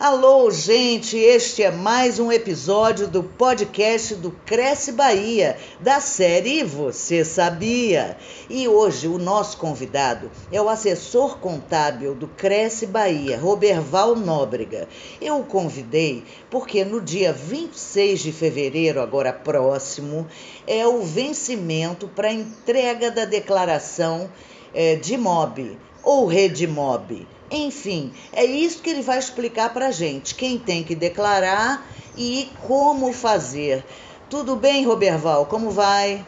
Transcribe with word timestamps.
Alô, 0.00 0.50
gente, 0.50 1.18
este 1.18 1.62
é 1.62 1.70
mais 1.70 2.18
um 2.18 2.32
episódio 2.32 3.06
do 3.06 3.22
podcast 3.22 4.14
do 4.14 4.30
Cresce 4.30 4.92
Bahia, 4.92 5.58
da 5.78 6.00
série 6.00 6.64
Você 6.64 7.22
Sabia? 7.22 8.16
E 8.48 8.66
hoje 8.66 9.06
o 9.06 9.18
nosso 9.18 9.58
convidado 9.58 10.30
é 10.50 10.58
o 10.58 10.70
assessor 10.70 11.36
contábil 11.36 12.14
do 12.14 12.26
Cresce 12.28 12.86
Bahia, 12.86 13.38
Roberval 13.38 14.16
Nóbrega. 14.16 14.88
Eu 15.20 15.40
o 15.40 15.44
convidei 15.44 16.24
porque 16.48 16.82
no 16.82 16.98
dia 16.98 17.30
26 17.34 18.20
de 18.20 18.32
fevereiro, 18.32 19.02
agora 19.02 19.34
próximo, 19.34 20.26
é 20.66 20.86
o 20.86 21.02
vencimento 21.02 22.08
para 22.08 22.32
entrega 22.32 23.10
da 23.10 23.26
declaração 23.26 24.30
é, 24.72 24.96
de 24.96 25.18
MOB 25.18 25.76
ou 26.02 26.24
Redmob 26.24 27.26
enfim, 27.50 28.12
é 28.32 28.44
isso 28.44 28.82
que 28.82 28.90
ele 28.90 29.02
vai 29.02 29.18
explicar 29.18 29.72
para 29.72 29.88
a 29.88 29.90
gente, 29.90 30.34
quem 30.34 30.58
tem 30.58 30.84
que 30.84 30.94
declarar 30.94 31.86
e 32.16 32.50
como 32.66 33.12
fazer. 33.12 33.84
Tudo 34.28 34.54
bem, 34.54 34.86
Roberval? 34.86 35.46
Como 35.46 35.70
vai? 35.70 36.24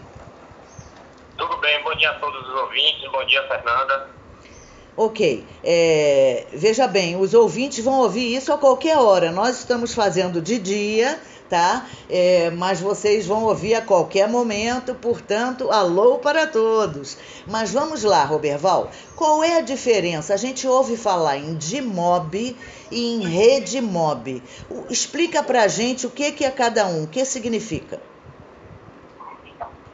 Tudo 1.37 1.57
bem, 1.59 1.83
bom 1.83 1.95
dia 1.95 2.11
a 2.11 2.15
todos 2.15 2.49
os 2.49 2.55
ouvintes, 2.55 3.11
bom 3.11 3.25
dia, 3.25 3.43
Fernanda. 3.47 4.11
Ok, 4.97 5.47
é, 5.65 6.47
veja 6.53 6.87
bem, 6.87 7.17
os 7.17 7.33
ouvintes 7.33 7.83
vão 7.83 8.01
ouvir 8.01 8.35
isso 8.35 8.53
a 8.53 8.59
qualquer 8.59 8.99
hora. 8.99 9.33
Nós 9.33 9.59
estamos 9.59 9.95
fazendo 9.95 10.43
de 10.43 10.59
dia 10.59 11.19
tá? 11.49 11.87
É, 12.09 12.51
mas 12.51 12.81
vocês 12.81 13.27
vão 13.27 13.45
ouvir 13.45 13.75
a 13.75 13.83
qualquer 13.83 14.29
momento, 14.29 14.95
portanto, 14.95 15.71
alô 15.71 16.19
para 16.19 16.47
todos. 16.47 17.19
Mas 17.47 17.73
vamos 17.73 18.03
lá, 18.03 18.25
Roberval, 18.25 18.91
qual 19.17 19.43
é 19.45 19.59
a 19.59 19.61
diferença? 19.61 20.35
A 20.35 20.37
gente 20.37 20.67
ouve 20.67 20.97
falar 20.97 21.37
em 21.37 21.55
DMOB 21.55 22.57
e 22.91 23.15
em 23.15 23.27
rede 23.27 23.81
mob. 23.81 24.43
Explica 24.89 25.43
para 25.43 25.63
a 25.63 25.69
gente 25.69 26.07
o 26.07 26.11
que, 26.11 26.33
que 26.33 26.45
é 26.45 26.51
cada 26.51 26.87
um, 26.87 27.05
o 27.05 27.07
que 27.07 27.25
significa. 27.25 28.01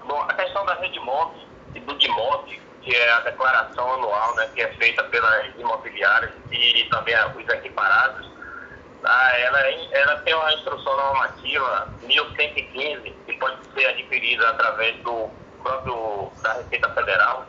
Bom, 0.07 0.21
a 0.23 0.35
questão 0.35 0.65
da 0.65 0.75
rede 0.75 0.99
mob 1.01 1.35
e 1.75 1.81
do 1.81 1.95
DMOB, 1.95 2.61
que 2.83 2.95
é 2.95 3.13
a 3.13 3.21
declaração 3.21 3.93
anual, 3.95 4.35
né, 4.37 4.49
que 4.55 4.63
é 4.63 4.73
feita 4.75 5.05
pelas 5.05 5.55
imobiliárias 5.59 6.33
e 6.51 6.85
também 6.91 7.15
os 7.37 7.49
equiparados, 7.49 8.38
ah, 9.05 9.39
ela, 9.39 9.61
ela 9.61 10.17
tem 10.19 10.35
uma 10.35 10.53
instrução 10.55 10.97
normativa 10.97 11.89
1115, 12.03 13.11
que 13.27 13.33
pode 13.35 13.57
ser 13.75 13.87
adquirida 13.87 14.49
através 14.51 14.97
do 15.03 15.31
próprio 15.63 16.33
da 16.43 16.55
Receita 16.55 16.89
Federal, 16.91 17.47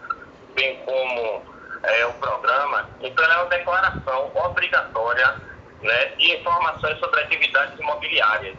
bem 0.53 0.77
como 0.86 1.44
é, 1.83 2.05
o 2.05 2.14
programa. 2.14 2.89
Então, 3.02 3.23
ela 3.23 3.33
é 3.33 3.38
uma 3.38 3.50
declaração 3.50 4.31
obrigatória 4.36 5.36
né, 5.81 6.05
de 6.17 6.36
informações 6.36 7.00
sobre 7.00 7.22
atividades 7.22 7.80
imobiliárias. 7.80 8.58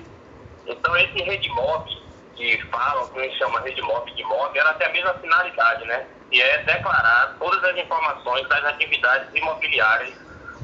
Então, 0.67 0.97
esse 0.97 1.23
Redmob, 1.23 1.89
que 2.37 2.59
falam, 2.71 3.09
que 3.09 3.19
a 3.19 3.23
gente 3.23 3.39
chama 3.39 3.61
Redmob 3.61 4.11
de 4.15 4.23
MOB, 4.25 4.59
ela 4.59 4.75
tem 4.75 4.87
a 4.87 4.91
mesma 4.91 5.15
finalidade, 5.15 5.85
né? 5.85 6.07
Que 6.31 6.41
é 6.41 6.59
declarar 6.63 7.37
todas 7.39 7.63
as 7.65 7.77
informações 7.77 8.49
das 8.49 8.65
atividades 8.65 9.29
imobiliárias 9.35 10.15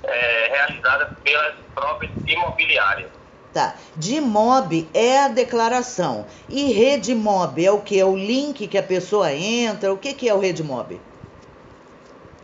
é, 0.02 0.48
realizadas 0.48 1.08
pelas 1.22 1.54
próprias 1.74 2.12
imobiliárias. 2.26 3.10
Tá. 3.52 3.74
De 3.96 4.20
MOB 4.20 4.88
é 4.92 5.20
a 5.20 5.28
declaração. 5.28 6.26
E 6.48 6.72
rede 6.72 7.14
MOB 7.14 7.64
é 7.64 7.70
o 7.70 7.80
que? 7.80 7.98
É 7.98 8.04
o 8.04 8.14
link 8.14 8.66
que 8.68 8.76
a 8.76 8.82
pessoa 8.82 9.32
entra? 9.32 9.92
O 9.92 9.98
que, 9.98 10.12
que 10.12 10.28
é 10.28 10.34
o 10.34 10.38
rede 10.38 10.62
MOB? 10.62 11.00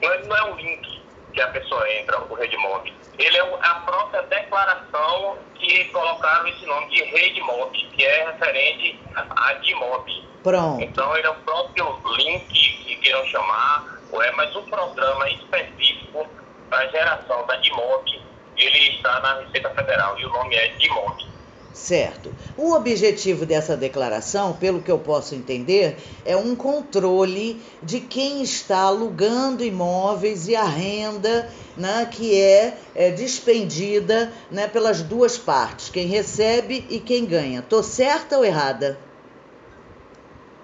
Não, 0.01 0.25
não 0.25 0.37
é 0.37 0.53
um 0.53 0.57
link 0.57 1.03
que 1.33 1.41
a 1.41 1.49
pessoa 1.49 1.91
entra, 1.93 2.19
o 2.25 2.35
rede 2.35 2.57
MOB. 2.57 2.93
Ele 3.19 3.37
é 3.37 3.59
a 3.61 3.75
própria 3.87 4.23
declaração 4.23 5.37
que 5.55 5.85
colocaram 5.87 6.49
esse 6.49 6.65
nome 6.65 6.89
de 6.89 7.05
rede 7.05 7.41
MOB, 7.43 7.73
que 7.95 8.05
é 8.05 8.31
referente 8.33 8.99
a 9.15 9.53
de 9.55 9.75
MOB. 9.75 10.29
Pronto. 10.43 10.83
Então 10.83 11.17
ele 11.17 11.27
é 11.27 11.31
o 11.31 11.35
próprio 11.37 12.01
link 12.17 12.49
que 12.49 12.97
queiram 12.97 13.25
chamar, 13.27 14.01
é, 14.15 14.31
mas 14.33 14.55
o 14.57 14.63
programa 14.63 15.29
específico 15.29 16.27
a 16.73 16.87
geração 16.87 17.47
da 17.47 17.57
DIMOB, 17.57 18.21
ele 18.57 18.97
está 18.97 19.12
na 19.23 19.41
Receita 19.41 19.71
Federal 19.71 20.19
e 20.19 20.27
o 20.27 20.31
nome 20.31 20.55
é 20.55 20.69
DIMOB. 20.77 21.33
Certo. 21.73 22.35
O 22.57 22.75
objetivo 22.75 23.47
dessa 23.47 23.77
declaração, 23.77 24.53
pelo 24.53 24.83
que 24.83 24.91
eu 24.91 24.99
posso 24.99 25.35
entender, 25.35 25.97
é 26.25 26.37
um 26.37 26.55
controle 26.55 27.63
de 27.83 27.99
quem 27.99 28.43
está 28.43 28.81
alugando 28.81 29.65
imóveis 29.65 30.49
e 30.49 30.55
a 30.55 30.65
renda 30.65 31.49
né, 31.77 32.07
que 32.11 32.39
é, 32.39 32.77
é 32.95 33.11
despendida 33.11 34.31
né, 34.51 34.69
pelas 34.69 35.03
duas 35.03 35.39
partes, 35.39 35.89
quem 35.89 36.07
recebe 36.07 36.87
e 36.91 37.01
quem 37.01 37.25
ganha. 37.25 37.61
Estou 37.61 37.83
certa 37.83 38.37
ou 38.37 38.45
errada? 38.45 38.99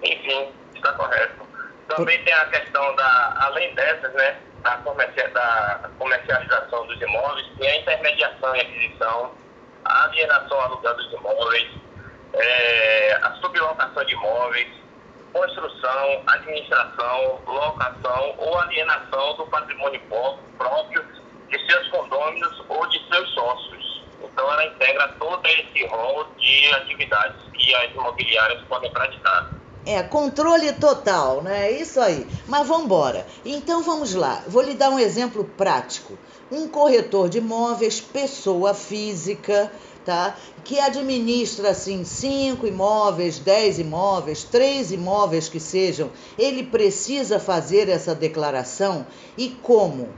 Enfim, 0.03 0.49
está 0.75 0.93
correto. 0.93 1.48
Também 1.89 2.23
tem 2.23 2.33
a 2.33 2.45
questão 2.45 2.95
da, 2.95 3.35
além 3.39 3.73
dessas, 3.73 4.13
né, 4.13 4.37
da, 4.63 4.75
da 4.75 5.89
comercialização 5.97 6.85
dos 6.85 7.01
imóveis, 7.01 7.47
tem 7.57 7.67
a 7.67 7.77
intermediação 7.77 8.55
e 8.55 8.61
aquisição, 8.61 9.31
a 9.85 10.03
alienação 10.03 10.61
alugada 10.61 10.95
dos 10.95 11.11
imóveis, 11.13 11.67
é, 12.33 13.19
a 13.23 13.31
sublocação 13.41 14.05
de 14.05 14.13
imóveis, 14.13 14.67
construção, 15.33 16.23
administração, 16.27 17.41
locação 17.47 18.35
ou 18.37 18.59
alienação 18.59 19.35
do 19.37 19.47
patrimônio 19.47 19.99
próprio 20.57 21.03
de 21.49 21.71
seus 21.71 21.87
condôminos 21.89 22.63
ou 22.69 22.87
de 22.87 22.99
seus 23.11 23.29
sócios. 23.33 24.03
Então, 24.21 24.51
ela 24.51 24.65
integra 24.65 25.07
todo 25.19 25.45
esse 25.47 25.87
rol 25.87 26.23
de 26.37 26.73
atividades 26.75 27.41
que 27.53 27.73
as 27.73 27.91
imobiliárias 27.91 28.61
podem 28.67 28.91
praticar. 28.91 29.58
É, 29.91 30.03
controle 30.03 30.71
total, 30.73 31.41
né? 31.41 31.65
É 31.65 31.81
isso 31.81 31.99
aí. 31.99 32.27
Mas 32.47 32.67
vamos 32.67 32.85
embora. 32.85 33.25
Então 33.43 33.81
vamos 33.81 34.13
lá. 34.13 34.43
Vou 34.45 34.61
lhe 34.61 34.75
dar 34.75 34.91
um 34.91 34.99
exemplo 34.99 35.43
prático. 35.43 36.15
Um 36.51 36.67
corretor 36.67 37.27
de 37.27 37.39
imóveis, 37.39 37.99
pessoa 37.99 38.75
física, 38.75 39.71
tá? 40.05 40.35
Que 40.63 40.79
administra 40.79 41.71
assim 41.71 42.03
cinco 42.05 42.67
imóveis, 42.67 43.39
dez 43.39 43.79
imóveis, 43.79 44.43
três 44.43 44.91
imóveis 44.91 45.49
que 45.49 45.59
sejam. 45.59 46.11
Ele 46.37 46.61
precisa 46.61 47.39
fazer 47.39 47.89
essa 47.89 48.13
declaração 48.13 49.07
e 49.35 49.49
como? 49.49 50.13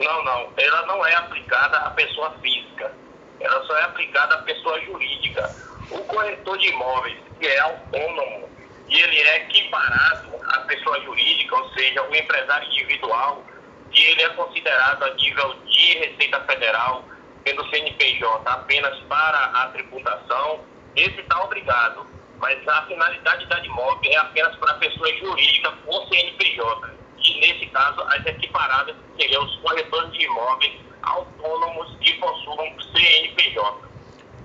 Não, 0.00 0.24
não. 0.24 0.48
Ela 0.56 0.86
não 0.86 1.04
é 1.04 1.14
aplicada 1.14 1.76
à 1.76 1.90
pessoa 1.90 2.30
física. 2.40 2.90
Ela 3.38 3.62
só 3.66 3.76
é 3.76 3.82
aplicada 3.82 4.36
à 4.36 4.38
pessoa 4.44 4.80
jurídica. 4.80 5.54
O 5.90 5.98
corretor 6.04 6.58
de 6.58 6.68
imóveis 6.68 7.16
que 7.38 7.46
é 7.46 7.58
autônomo 7.60 8.48
e 8.88 9.00
ele 9.00 9.20
é 9.20 9.36
equiparado 9.38 10.30
à 10.48 10.60
pessoa 10.60 11.00
jurídica, 11.02 11.56
ou 11.56 11.68
seja, 11.70 12.02
o 12.02 12.14
empresário 12.14 12.68
individual, 12.70 13.44
e 13.92 14.00
ele 14.00 14.22
é 14.22 14.28
considerado 14.30 15.02
a 15.04 15.14
nível 15.14 15.54
de 15.64 15.98
Receita 15.98 16.40
Federal 16.40 17.04
pelo 17.44 17.68
CNPJ 17.70 18.42
apenas 18.44 18.98
para 19.08 19.38
a 19.38 19.68
tributação, 19.68 20.64
esse 20.96 21.20
está 21.20 21.44
obrigado. 21.44 22.06
Mas 22.38 22.68
a 22.68 22.82
finalidade 22.82 23.46
da 23.46 23.58
DIMOB 23.60 24.08
é 24.08 24.16
apenas 24.18 24.54
para 24.56 24.72
a 24.72 24.74
pessoa 24.74 25.08
jurídica 25.16 25.70
com 25.86 26.06
CNPJ. 26.08 26.90
E 27.18 27.40
nesse 27.40 27.66
caso, 27.66 28.02
as 28.02 28.26
equiparadas 28.26 28.94
seriam 29.18 29.42
os 29.44 29.56
corretores 29.60 30.12
de 30.12 30.24
imóveis 30.24 30.74
autônomos 31.02 31.96
que 32.00 32.12
possuam 32.14 32.76
CNPJ. 32.94 33.85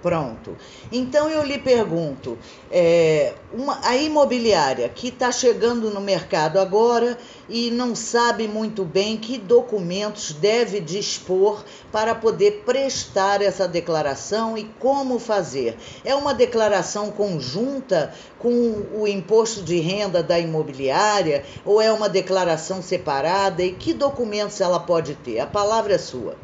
Pronto. 0.01 0.57
Então 0.91 1.29
eu 1.29 1.44
lhe 1.44 1.59
pergunto, 1.59 2.35
é, 2.72 3.35
uma, 3.53 3.79
a 3.88 3.95
imobiliária 3.95 4.89
que 4.89 5.09
está 5.09 5.31
chegando 5.31 5.91
no 5.91 6.01
mercado 6.01 6.59
agora 6.59 7.16
e 7.47 7.69
não 7.69 7.95
sabe 7.95 8.47
muito 8.47 8.84
bem 8.84 9.16
que 9.16 9.38
documentos 9.38 10.34
deve 10.34 10.79
dispor 10.79 11.64
para 11.91 12.16
poder 12.16 12.64
prestar 12.66 13.43
essa 13.43 13.67
declaração 13.67 14.58
e 14.58 14.64
como 14.79 15.20
fazer. 15.20 15.78
É 16.03 16.16
uma 16.16 16.34
declaração 16.34 17.11
conjunta 17.11 18.11
com 18.40 18.84
o 18.96 19.08
imposto 19.08 19.61
de 19.61 19.79
renda 19.79 20.23
da 20.23 20.40
imobiliária 20.40 21.43
ou 21.64 21.79
é 21.79 21.91
uma 21.91 22.09
declaração 22.09 22.81
separada 22.81 23.61
e 23.61 23.73
que 23.73 23.93
documentos 23.93 24.59
ela 24.61 24.79
pode 24.79 25.14
ter? 25.14 25.40
A 25.40 25.46
palavra 25.46 25.93
é 25.93 25.99
sua. 25.99 26.35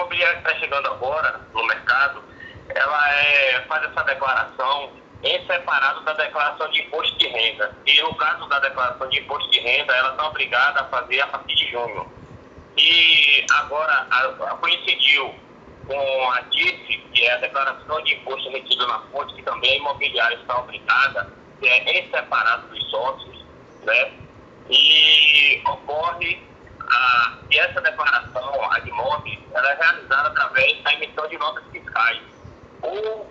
Imobiliária 0.00 0.40
que 0.40 0.48
está 0.48 0.58
chegando 0.58 0.86
agora 0.88 1.40
no 1.52 1.66
mercado, 1.66 2.22
ela 2.74 3.14
é, 3.14 3.60
faz 3.68 3.84
essa 3.84 4.02
declaração 4.04 4.92
em 5.22 5.46
separado 5.46 6.00
da 6.04 6.14
declaração 6.14 6.70
de 6.70 6.80
imposto 6.80 7.18
de 7.18 7.28
renda. 7.28 7.76
E 7.86 8.00
no 8.00 8.14
caso 8.14 8.46
da 8.48 8.58
declaração 8.60 9.08
de 9.10 9.20
imposto 9.20 9.50
de 9.50 9.60
renda, 9.60 9.94
ela 9.94 10.10
está 10.12 10.26
obrigada 10.26 10.80
a 10.80 10.84
fazer 10.84 11.20
a 11.20 11.26
partir 11.26 11.54
de 11.54 11.70
junho. 11.70 12.10
E 12.78 13.44
agora 13.58 14.06
a, 14.10 14.24
a 14.24 14.56
coincidiu 14.56 15.34
com 15.86 16.30
a 16.32 16.40
DIF, 16.42 16.98
que 17.12 17.26
é 17.26 17.34
a 17.34 17.38
declaração 17.38 18.02
de 18.02 18.14
imposto 18.14 18.48
retido 18.50 18.86
na 18.86 19.00
fonte, 19.12 19.34
que 19.34 19.42
também 19.42 19.72
a 19.72 19.76
imobiliária 19.76 20.36
está 20.36 20.60
obrigada, 20.60 21.30
que 21.60 21.68
é 21.68 21.98
em 21.98 22.10
separado 22.10 22.68
dos 22.68 22.90
sócios, 22.90 23.44
né? 23.84 24.12
E 24.70 25.60
ocorre 25.66 26.49
a, 26.90 27.38
e 27.50 27.58
essa 27.58 27.80
declaração, 27.80 28.72
a 28.72 28.78
de 28.80 28.90
MOB, 28.92 29.48
ela 29.54 29.72
é 29.72 29.74
realizada 29.74 30.28
através 30.28 30.82
da 30.82 30.92
emissão 30.94 31.28
de 31.28 31.38
notas 31.38 31.64
fiscais 31.70 32.20
ou 32.82 33.30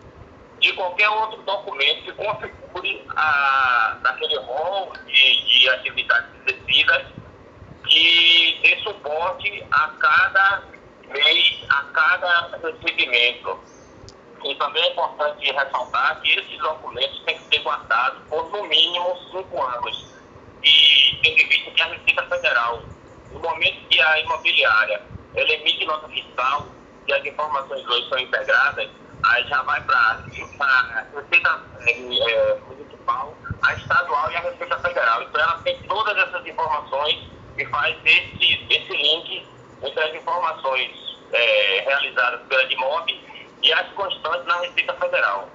de 0.59 0.73
qualquer 0.73 1.09
outro 1.09 1.41
documento 1.43 2.03
que 2.03 2.11
configure 2.13 3.05
a, 3.15 3.97
daquele 4.03 4.37
rol 4.39 4.93
de, 5.05 5.45
de 5.45 5.69
atividades 5.69 6.29
exercidas 6.45 7.07
que 7.87 8.59
dê 8.61 8.77
suporte 8.83 9.63
a 9.71 9.87
cada 9.99 10.63
mês, 11.07 11.65
a 11.69 11.83
cada 11.93 12.57
recebimento. 12.57 13.59
E 14.43 14.55
também 14.55 14.83
é 14.83 14.91
importante 14.91 15.51
ressaltar 15.51 16.21
que 16.21 16.39
esses 16.39 16.57
documentos 16.59 17.19
têm 17.25 17.37
que 17.37 17.55
ser 17.55 17.63
guardados 17.63 18.21
por 18.29 18.49
no 18.51 18.63
mínimo 18.63 19.17
cinco 19.31 19.61
anos. 19.61 20.05
E 20.63 21.19
tem 21.21 21.35
que 21.35 21.45
vista 21.45 21.71
que 21.71 21.81
a 21.81 21.87
Receita 21.87 22.23
Federal, 22.23 22.83
no 23.31 23.39
momento 23.39 23.87
que 23.89 24.01
a 24.01 24.19
imobiliária 24.19 25.01
ela 25.35 25.51
emite 25.51 25.85
nota 25.85 26.07
fiscal 26.09 26.67
e 27.07 27.13
as 27.13 27.25
informações 27.25 27.85
hoje 27.87 28.09
são 28.09 28.19
integradas, 28.19 28.89
aí 29.23 29.47
já 29.47 29.61
vai 29.63 29.81
para 29.81 29.95
a 29.95 31.05
Receita 31.13 31.61
é, 31.87 32.59
Municipal, 32.67 33.35
a 33.61 33.73
Estadual 33.73 34.31
e 34.31 34.35
a 34.35 34.41
Receita 34.41 34.77
Federal. 34.79 35.23
Então 35.23 35.41
ela 35.41 35.57
tem 35.59 35.77
todas 35.87 36.17
essas 36.17 36.45
informações 36.45 37.29
e 37.57 37.65
faz 37.65 37.95
esse, 38.05 38.65
esse 38.69 38.93
link 38.93 39.47
entre 39.81 40.03
as 40.03 40.15
informações 40.15 40.91
é, 41.31 41.81
realizadas 41.81 42.41
pela 42.47 42.65
DIMOB 42.67 43.21
e 43.61 43.73
as 43.73 43.87
constantes 43.93 44.45
na 44.45 44.59
Receita 44.61 44.93
Federal. 44.95 45.49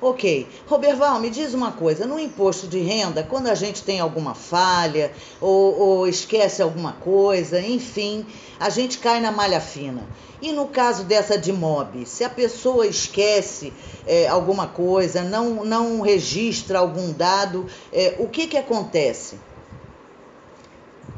Ok. 0.00 0.46
Roberval, 0.66 1.18
me 1.20 1.30
diz 1.30 1.54
uma 1.54 1.72
coisa: 1.72 2.06
no 2.06 2.18
imposto 2.18 2.66
de 2.66 2.78
renda, 2.80 3.22
quando 3.22 3.48
a 3.48 3.54
gente 3.54 3.82
tem 3.82 3.98
alguma 3.98 4.34
falha 4.34 5.10
ou, 5.40 5.80
ou, 5.80 6.08
esquece 6.08 6.60
alguma 6.60 6.92
coisa, 6.92 7.60
enfim, 7.60 8.26
a 8.60 8.68
gente 8.68 8.98
cai 8.98 9.20
na 9.20 9.32
malha 9.32 9.60
fina. 9.60 10.06
E 10.40 10.52
no 10.52 10.68
caso 10.68 11.04
dessa 11.04 11.38
de 11.38 11.50
MOB, 11.50 12.04
se 12.04 12.22
a 12.22 12.28
pessoa 12.28 12.86
esquece 12.86 13.72
é, 14.06 14.28
alguma 14.28 14.68
coisa, 14.68 15.22
não, 15.22 15.64
não 15.64 16.02
registra 16.02 16.78
algum 16.78 17.10
dado, 17.10 17.66
é, 17.90 18.16
o 18.18 18.28
que, 18.28 18.46
que 18.46 18.58
acontece? 18.58 19.40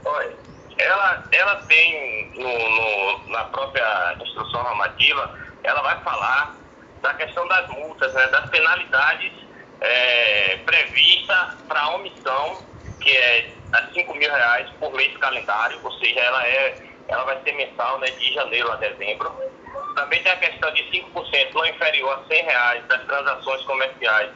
Olha, 0.05 0.37
ela, 0.79 1.29
ela 1.33 1.57
tem 1.63 2.33
no, 2.37 2.45
no, 2.45 3.33
na 3.33 3.45
própria 3.47 4.17
instrução 4.23 4.63
normativa, 4.63 5.35
ela 5.65 5.83
vai 5.83 6.01
falar 6.05 6.68
da 7.03 7.15
questão 7.15 7.47
das 7.49 7.69
multas, 7.69 8.13
né, 8.15 8.27
das 8.29 8.47
penalidades 8.51 9.33
é, 9.81 10.57
previstas 10.65 11.49
para 11.69 11.89
omissão, 11.95 12.63
que 13.01 13.11
é 13.11 13.55
a 13.73 13.93
5 13.93 14.15
mil 14.15 14.31
reais 14.31 14.69
por 14.81 14.93
mês 14.93 15.17
calendário, 15.19 15.79
ou 15.83 15.93
seja, 15.93 16.21
ela, 16.21 16.47
é, 16.47 16.83
ela 17.09 17.25
vai 17.25 17.41
ser 17.43 17.53
mensal 17.53 17.99
né, 18.01 18.11
de 18.11 18.35
janeiro 18.35 18.71
a 18.73 18.77
dezembro. 18.77 19.31
Também 19.95 20.23
tem 20.23 20.33
a 20.33 20.37
questão 20.37 20.73
de 20.73 20.83
5% 20.85 21.55
não 21.55 21.67
inferior 21.67 22.19
a 22.19 22.29
100 22.29 22.43
reais 22.45 22.85
das 22.87 23.03
transações 23.05 23.63
comerciais, 23.63 24.31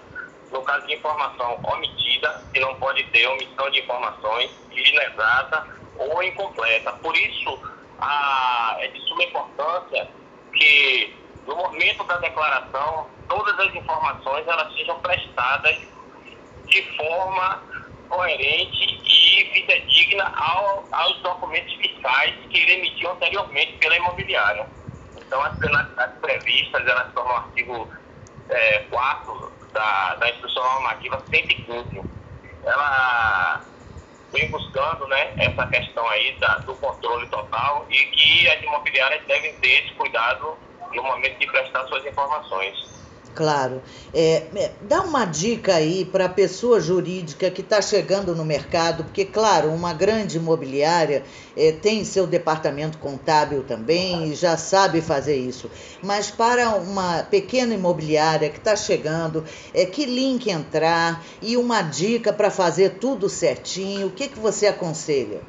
no 0.51 0.63
caso 0.63 0.87
de 0.87 0.95
informação 0.95 1.61
omitida, 1.65 2.43
que 2.53 2.61
não 2.61 2.75
pode 2.77 3.03
ter 3.05 3.27
omissão 3.27 3.71
de 3.71 3.81
informações 3.81 4.51
inexata 4.93 5.67
ou 5.97 6.23
incompleta. 6.23 6.93
Por 6.95 7.17
isso, 7.17 7.59
a, 8.01 8.77
é 8.81 8.89
de 8.89 9.01
suma 9.09 9.25
importância 9.25 10.09
que 10.55 11.22
no 11.47 11.57
momento 11.57 12.05
da 12.05 12.17
declaração, 12.19 13.07
todas 13.29 13.59
as 13.59 13.75
informações 13.75 14.47
elas 14.47 14.73
sejam 14.75 14.99
prestadas 15.01 15.77
de 16.67 16.97
forma 16.97 17.63
coerente 18.09 19.01
e 19.05 19.45
fidedigna 19.53 20.25
ao, 20.37 20.87
aos 20.93 21.19
documentos 21.23 21.73
fiscais 21.75 22.35
que 22.51 22.59
ele 22.59 22.73
emitiu 22.73 23.11
anteriormente 23.11 23.73
pela 23.79 23.97
imobiliária. 23.97 24.69
Então, 25.17 25.43
as 25.43 25.57
penalidades 25.59 26.19
previstas, 26.21 26.87
elas 26.87 27.09
estão 27.09 27.25
no 27.25 27.35
artigo 27.35 27.91
é, 28.49 28.79
4 28.91 29.53
da, 29.73 30.15
da 30.17 30.31
Instrução 30.31 30.63
Normativa 30.63 31.25
115. 31.31 32.05
Ela 32.65 33.65
vem 34.33 34.51
buscando 34.51 35.07
né, 35.09 35.33
essa 35.39 35.67
questão 35.67 36.07
aí 36.09 36.39
da, 36.39 36.59
do 36.59 36.75
controle 36.77 37.27
total 37.29 37.87
e 37.91 37.97
que 38.07 38.49
as 38.49 38.63
imobiliárias 38.63 39.25
devem 39.27 39.55
ter 39.57 39.85
esse 39.85 39.95
cuidado 39.95 40.59
no 40.95 41.03
momento 41.03 41.39
de 41.39 41.47
prestar 41.47 41.87
suas 41.87 42.05
informações. 42.07 42.93
Claro. 43.35 43.83
É, 44.13 44.47
é, 44.55 44.73
dá 44.83 45.01
uma 45.01 45.25
dica 45.25 45.77
aí 45.77 46.05
para 46.05 46.27
a 46.27 46.29
pessoa 46.29 46.81
jurídica 46.81 47.51
que 47.51 47.63
está 47.63 47.81
chegando 47.81 48.35
no 48.35 48.45
mercado, 48.45 49.05
porque, 49.05 49.25
claro, 49.25 49.71
uma 49.71 49.95
grande 49.95 50.37
imobiliária 50.37 51.25
é, 51.57 51.73
tem 51.73 52.05
seu 52.05 52.27
departamento 52.27 52.99
contábil 52.99 53.65
também 53.65 54.29
e 54.29 54.35
já 54.35 54.57
sabe 54.59 55.01
fazer 55.01 55.37
isso. 55.37 55.71
Mas 56.03 56.31
para 56.31 56.71
uma 56.77 57.23
pequena 57.23 57.75
imobiliária 57.75 58.51
que 58.51 58.59
está 58.59 58.77
chegando, 58.77 59.45
é, 59.73 59.87
que 59.87 60.05
link 60.05 60.51
entrar 60.51 61.25
e 61.41 61.57
uma 61.57 61.81
dica 61.81 62.33
para 62.33 62.51
fazer 62.51 62.99
tudo 62.99 63.31
certinho, 63.31 64.09
o 64.09 64.11
que, 64.11 64.29
que 64.29 64.39
você 64.39 64.67
aconselha? 64.67 65.41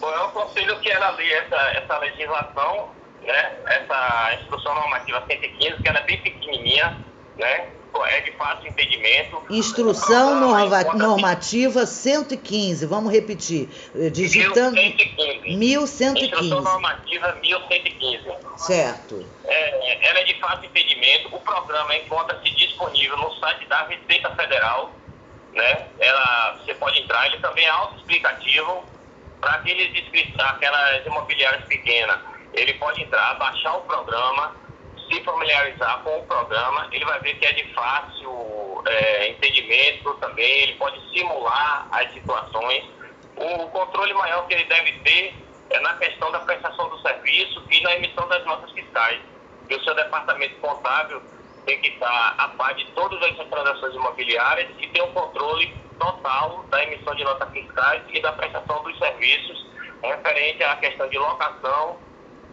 Bom, 0.00 0.08
eu 0.08 0.24
aconselho 0.26 0.80
que 0.80 0.90
ela 0.90 1.10
lê 1.10 1.30
essa, 1.32 1.56
essa 1.72 1.98
legislação 1.98 2.95
né? 3.26 3.56
Essa 3.66 4.34
instrução 4.40 4.74
normativa 4.74 5.22
115, 5.26 5.82
que 5.82 5.88
ela 5.88 5.98
é 5.98 6.04
bem 6.04 6.20
pequenininha, 6.22 6.96
né? 7.36 7.68
É 8.08 8.20
de 8.20 8.32
fácil 8.32 8.68
entendimento. 8.68 9.42
Instrução 9.48 10.38
norma, 10.38 10.84
normativa 10.94 11.86
115, 11.86 12.84
vamos 12.84 13.10
repetir. 13.10 13.70
Digitando. 14.12 14.76
1115. 14.76 15.56
1115. 15.56 16.24
Instrução 16.26 16.60
normativa 16.60 17.38
1115. 17.40 18.24
Certo. 18.58 19.26
É, 19.44 20.08
ela 20.10 20.18
é 20.20 20.24
de 20.24 20.38
fácil 20.38 20.66
entendimento. 20.66 21.34
O 21.34 21.40
programa 21.40 21.96
encontra-se 21.96 22.50
disponível 22.50 23.16
no 23.16 23.32
site 23.36 23.66
da 23.66 23.86
Receita 23.86 24.30
Federal. 24.34 24.92
Né? 25.54 25.86
Ela, 25.98 26.58
você 26.58 26.74
pode 26.74 27.00
entrar, 27.00 27.26
ele 27.28 27.38
também 27.38 27.64
é 27.64 27.70
autoexplicativo 27.70 28.84
para 29.40 29.54
aqueles 29.54 29.90
aquelas 30.38 31.06
imobiliárias 31.06 31.64
pequenas 31.64 32.35
ele 32.56 32.72
pode 32.74 33.02
entrar, 33.02 33.34
baixar 33.34 33.76
o 33.76 33.82
programa, 33.82 34.56
se 35.08 35.22
familiarizar 35.22 36.02
com 36.02 36.18
o 36.18 36.26
programa, 36.26 36.88
ele 36.90 37.04
vai 37.04 37.20
ver 37.20 37.34
que 37.34 37.46
é 37.46 37.52
de 37.52 37.74
fácil 37.74 38.82
é, 38.86 39.28
entendimento 39.28 40.14
também, 40.14 40.62
ele 40.62 40.74
pode 40.74 40.98
simular 41.12 41.86
as 41.92 42.10
situações. 42.12 42.84
O 43.36 43.68
controle 43.68 44.14
maior 44.14 44.46
que 44.46 44.54
ele 44.54 44.64
deve 44.64 44.92
ter 45.00 45.34
é 45.70 45.80
na 45.80 45.94
questão 45.94 46.32
da 46.32 46.40
prestação 46.40 46.88
do 46.88 46.98
serviço 47.02 47.62
e 47.70 47.80
na 47.82 47.96
emissão 47.96 48.26
das 48.28 48.44
notas 48.46 48.70
fiscais. 48.72 49.20
E 49.68 49.74
o 49.74 49.84
seu 49.84 49.94
departamento 49.94 50.56
contábil 50.56 51.22
tem 51.66 51.80
que 51.80 51.88
estar 51.88 52.34
a 52.38 52.48
par 52.48 52.74
de 52.74 52.86
todas 52.92 53.22
as 53.22 53.36
transações 53.48 53.94
imobiliárias 53.94 54.68
e 54.78 54.86
ter 54.88 55.02
um 55.02 55.12
controle 55.12 55.74
total 55.98 56.64
da 56.70 56.82
emissão 56.84 57.14
de 57.14 57.24
notas 57.24 57.50
fiscais 57.50 58.02
e 58.08 58.20
da 58.20 58.32
prestação 58.32 58.82
dos 58.82 58.96
serviços 58.98 59.66
referente 60.02 60.62
à 60.62 60.76
questão 60.76 61.08
de 61.08 61.18
locação 61.18 62.05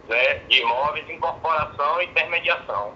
né, 0.08 0.34
de 0.48 0.60
imóveis, 0.60 1.08
incorporação 1.08 2.02
e 2.02 2.06
intermediação. 2.06 2.92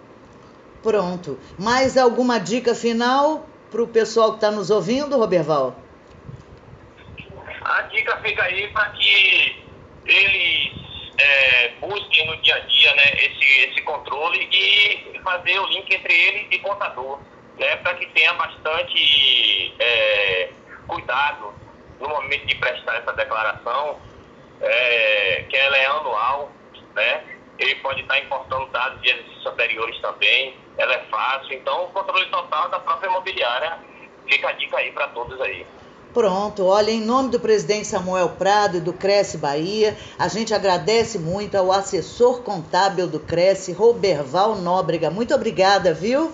Pronto. 0.83 1.39
Mais 1.59 1.97
alguma 1.97 2.39
dica 2.39 2.75
final 2.75 3.47
para 3.71 3.83
o 3.83 3.89
pessoal 3.89 4.31
que 4.31 4.37
está 4.37 4.51
nos 4.51 4.71
ouvindo, 4.71 5.19
Roberval? 5.19 5.77
A 7.63 7.83
dica 7.83 8.17
fica 8.19 8.43
aí 8.45 8.69
para 8.69 8.91
que 8.91 9.65
eles 10.07 10.79
é, 11.19 11.69
busquem 11.81 12.27
no 12.27 12.37
dia 12.39 12.55
a 12.55 12.61
dia 12.61 12.95
né, 12.95 13.13
esse, 13.17 13.69
esse 13.69 13.83
controle 13.83 14.49
e 14.51 15.21
fazer 15.23 15.59
o 15.59 15.67
link 15.67 15.93
entre 15.93 16.15
ele 16.15 16.49
e 16.51 16.59
contador, 16.61 17.19
né, 17.59 17.77
para 17.77 17.95
que 17.95 18.07
tenha 18.07 18.33
bastante 18.35 19.75
é, 19.79 20.51
cuidado 20.87 21.53
no 22.01 22.09
momento 22.09 22.47
de 22.47 22.55
prestar 22.55 22.97
essa 22.97 23.13
declaração, 23.13 23.99
é, 24.61 25.45
que 25.49 25.57
ela 25.57 25.77
é 25.77 25.87
anual, 25.87 26.53
né? 26.99 27.25
Ele 27.59 27.75
pode 27.77 28.03
estar 28.03 28.19
importando 28.19 28.67
dados 28.67 29.01
de 29.01 29.11
exercícios 29.11 29.47
anteriores 29.47 30.01
também, 30.01 30.57
ela 30.77 30.95
é 30.95 31.05
fácil. 31.11 31.55
Então, 31.55 31.85
o 31.85 31.89
controle 31.89 32.27
total 32.27 32.69
da 32.69 32.79
própria 32.81 33.09
imobiliária 33.09 33.79
fica 34.29 34.49
a 34.49 34.53
dica 34.53 34.77
aí 34.77 34.93
para 34.93 35.09
todos 35.09 35.41
aí. 35.41 35.67
Pronto, 36.13 36.67
olha, 36.67 36.91
em 36.91 37.01
nome 37.01 37.31
do 37.31 37.39
presidente 37.39 37.87
Samuel 37.87 38.31
Prado 38.31 38.79
e 38.79 38.81
do 38.81 38.93
Cresce 38.93 39.37
Bahia, 39.37 39.97
a 40.19 40.27
gente 40.27 40.55
agradece 40.55 41.19
muito 41.19 41.57
ao 41.57 41.71
assessor 41.71 42.43
contábil 42.43 43.07
do 43.07 43.21
Cresce, 43.21 43.73
Roberval 43.73 44.57
Nóbrega. 44.57 45.11
Muito 45.11 45.35
obrigada, 45.35 45.93
viu? 45.93 46.33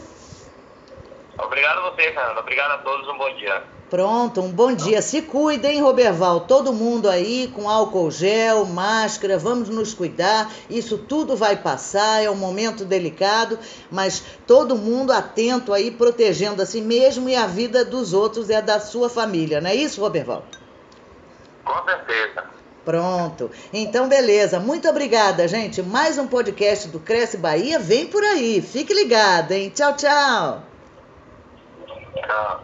Obrigado 1.39 1.79
a 1.79 1.91
você, 1.91 2.03
Fernanda. 2.13 2.41
Obrigado 2.41 2.71
a 2.71 2.79
todos. 2.79 3.09
Um 3.09 3.19
bom 3.19 3.35
dia. 3.35 3.74
Pronto, 3.95 4.41
um 4.41 4.51
bom 4.51 4.73
dia. 4.73 5.01
Se 5.01 5.23
cuidem, 5.23 5.81
Roberval. 5.81 6.41
Todo 6.41 6.73
mundo 6.73 7.09
aí 7.09 7.47
com 7.55 7.71
álcool 7.71 8.11
gel, 8.11 8.65
máscara, 8.65 9.39
vamos 9.39 9.69
nos 9.69 9.95
cuidar. 9.95 10.51
Isso 10.69 10.99
tudo 10.99 11.37
vai 11.37 11.55
passar, 11.55 12.21
é 12.21 12.29
um 12.29 12.35
momento 12.35 12.85
delicado, 12.85 13.57
mas 13.93 14.21
todo 14.49 14.75
mundo 14.75 15.13
atento 15.13 15.73
aí, 15.73 15.93
protegendo 15.93 16.61
a 16.61 16.67
si 16.67 16.81
mesmo 16.81 17.29
e 17.29 17.37
a 17.37 17.47
vida 17.47 17.85
dos 17.85 18.13
outros 18.13 18.51
e 18.51 18.55
a 18.55 18.61
da 18.61 18.81
sua 18.81 19.09
família. 19.09 19.61
Não 19.61 19.71
é 19.71 19.77
isso, 19.77 20.01
Roberval? 20.01 20.43
Com 21.65 21.85
certeza. 21.85 22.47
Pronto. 22.85 23.49
Então, 23.73 24.09
beleza. 24.09 24.59
Muito 24.59 24.89
obrigada, 24.89 25.47
gente. 25.47 25.81
Mais 25.83 26.19
um 26.19 26.27
podcast 26.27 26.89
do 26.89 26.99
Cresce 26.99 27.37
Bahia 27.37 27.79
vem 27.79 28.09
por 28.09 28.25
aí. 28.25 28.61
Fique 28.61 28.93
ligado, 28.93 29.53
hein? 29.53 29.71
Tchau, 29.73 29.95
tchau. 29.95 30.63
Tchau. 32.17 32.45